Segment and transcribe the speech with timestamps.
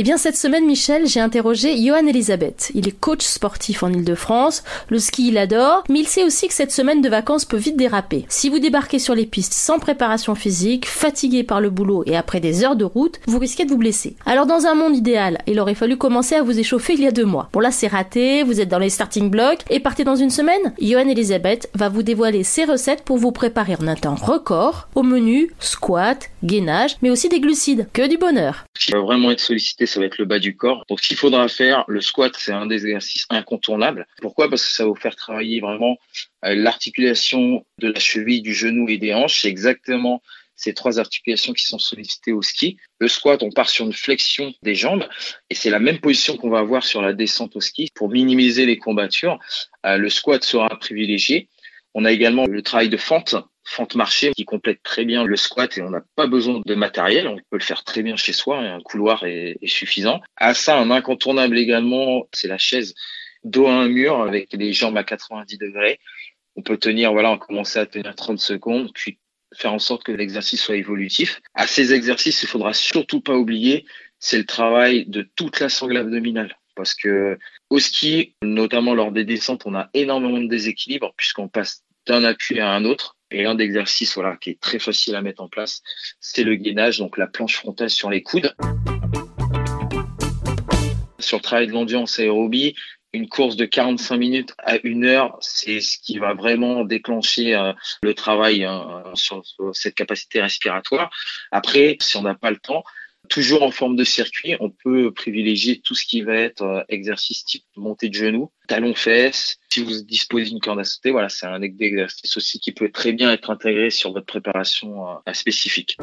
[0.00, 2.70] Eh bien, cette semaine, Michel, j'ai interrogé Johan Elisabeth.
[2.72, 4.62] Il est coach sportif en Ile-de-France.
[4.90, 5.82] Le ski, il adore.
[5.88, 8.24] Mais il sait aussi que cette semaine de vacances peut vite déraper.
[8.28, 12.38] Si vous débarquez sur les pistes sans préparation physique, fatigué par le boulot et après
[12.38, 14.14] des heures de route, vous risquez de vous blesser.
[14.24, 17.10] Alors, dans un monde idéal, il aurait fallu commencer à vous échauffer il y a
[17.10, 17.48] deux mois.
[17.52, 18.44] Bon, là, c'est raté.
[18.44, 20.74] Vous êtes dans les starting blocks et partez dans une semaine?
[20.80, 25.02] Johan Elisabeth va vous dévoiler ses recettes pour vous préparer en un temps record au
[25.02, 27.88] menu squat, gainage, mais aussi des glucides.
[27.92, 28.64] Que du bonheur.
[28.92, 30.84] Vraiment être sollicité, ça va être le bas du corps.
[30.88, 34.06] Donc, ce qu'il faudra faire, le squat, c'est un des exercices incontournables.
[34.20, 34.48] Pourquoi?
[34.48, 35.96] Parce que ça va vous faire travailler vraiment
[36.44, 39.40] euh, l'articulation de la cheville, du genou et des hanches.
[39.40, 40.22] C'est exactement
[40.58, 42.76] ces trois articulations qui sont sollicitées au ski.
[42.98, 45.06] Le squat, on part sur une flexion des jambes
[45.50, 48.66] et c'est la même position qu'on va avoir sur la descente au ski pour minimiser
[48.66, 49.38] les combattures.
[49.86, 51.48] Euh, le squat sera privilégié.
[51.94, 53.36] On a également le travail de fente
[53.68, 57.28] fente marché qui complète très bien le squat et on n'a pas besoin de matériel,
[57.28, 60.20] on peut le faire très bien chez soi, un couloir est, suffisant.
[60.36, 62.94] À ça, un incontournable également, c'est la chaise
[63.44, 66.00] dos à un mur avec les jambes à 90 degrés.
[66.56, 69.18] On peut tenir, voilà, on commence à tenir 30 secondes, puis
[69.54, 71.40] faire en sorte que l'exercice soit évolutif.
[71.54, 73.86] À ces exercices, il faudra surtout pas oublier,
[74.18, 76.56] c'est le travail de toute la sangle abdominale.
[76.74, 77.38] Parce que
[77.70, 82.60] au ski, notamment lors des descentes, on a énormément de déséquilibre puisqu'on passe d'un appui
[82.60, 83.17] à un autre.
[83.30, 85.82] Et un exercice voilà, qui est très facile à mettre en place,
[86.20, 88.54] c'est le gainage, donc la planche frontale sur les coudes.
[91.18, 92.74] Sur le travail de l'endurance aérobie,
[93.12, 97.72] une course de 45 minutes à une heure, c'est ce qui va vraiment déclencher euh,
[98.02, 101.10] le travail hein, sur, cette capacité respiratoire.
[101.50, 102.84] Après, si on n'a pas le temps,
[103.28, 107.44] toujours en forme de circuit, on peut privilégier tout ce qui va être euh, exercice
[107.44, 109.58] type montée de genoux, talons fesses.
[109.70, 113.12] Si vous disposez d'une corde à sauter, voilà, c'est un exercice aussi qui peut très
[113.12, 115.96] bien être intégré sur votre préparation euh, spécifique.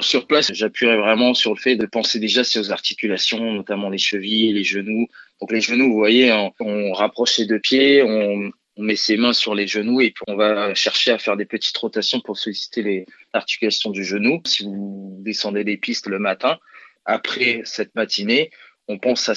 [0.00, 4.52] Sur place, j'appuierai vraiment sur le fait de penser déjà aux articulations, notamment les chevilles,
[4.52, 5.06] les genoux.
[5.40, 6.30] Donc les genoux, vous voyez,
[6.60, 10.24] on rapproche les deux pieds, on, on met ses mains sur les genoux et puis
[10.26, 14.42] on va chercher à faire des petites rotations pour solliciter les articulations du genou.
[14.46, 16.58] Si vous descendez des pistes le matin,
[17.04, 18.50] après cette matinée,
[18.88, 19.34] on pense à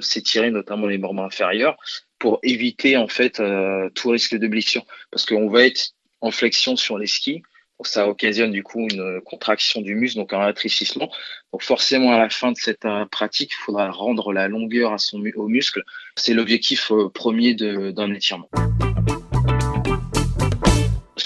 [0.00, 1.76] s'étirer notamment les membres inférieurs
[2.18, 6.76] pour éviter en fait euh, tout risque de blessure parce qu'on va être en flexion
[6.76, 7.42] sur les skis
[7.86, 11.10] ça occasionne du coup une contraction du muscle, donc un rétrécissement.
[11.52, 14.98] Donc forcément, à la fin de cette euh, pratique, il faudra rendre la longueur à
[14.98, 15.82] son, au muscle.
[16.16, 18.48] C'est l'objectif euh, premier d'un étirement.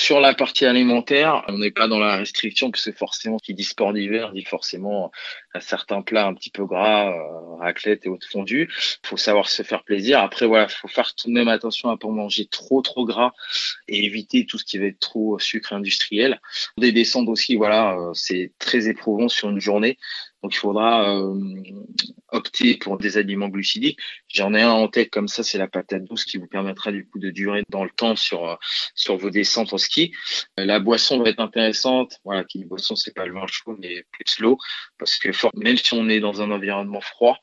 [0.05, 3.95] Sur la partie alimentaire, on n'est pas dans la restriction puisque forcément qui dit sport
[3.95, 5.11] d'hiver dit forcément
[5.55, 8.69] un certain plat un petit peu gras, euh, raclette et autres fondue.
[8.71, 10.21] Il faut savoir se faire plaisir.
[10.21, 13.33] Après voilà, faut faire tout de même attention à pas manger trop trop gras
[13.89, 16.39] et éviter tout ce qui va être trop sucre industriel.
[16.77, 19.97] Des descentes aussi, voilà, euh, c'est très éprouvant sur une journée.
[20.45, 21.35] Donc il faudra euh,
[22.29, 23.99] opter pour des aliments glucidiques.
[24.29, 27.09] J'en ai un en tête comme ça, c'est la patate douce qui vous permettra du
[27.09, 28.57] coup de durer dans le temps sur euh,
[28.95, 30.13] sur vos descentes en ski.
[30.61, 32.21] Euh, la boisson va être intéressante.
[32.27, 34.59] Voilà, qui boisson, c'est pas le vin chaud, mais plus l'eau,
[34.99, 37.39] parce que même si on est dans un environnement froid,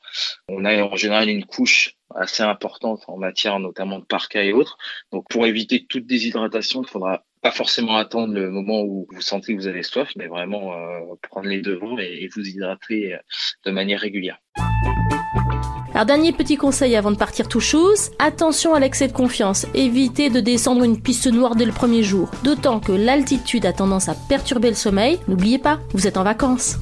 [0.46, 4.78] on a en général une couche assez importante en matière notamment de parka et autres.
[5.10, 9.54] Donc pour éviter toute déshydratation, il faudra pas forcément attendre le moment où vous sentez
[9.54, 13.18] que vous avez soif, mais vraiment euh, prendre les devants et, vous hydrater euh,
[13.66, 14.38] de manière régulière.
[15.92, 20.30] Alors dernier petit conseil avant de partir tout chose, attention à l'excès de confiance, évitez
[20.30, 24.14] de descendre une piste noire dès le premier jour, d'autant que l'altitude a tendance à
[24.14, 26.78] perturber le sommeil, n'oubliez pas, vous êtes en vacances.